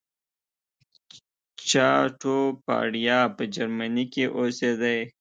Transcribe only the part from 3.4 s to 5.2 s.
جرمني کې اوسېدی.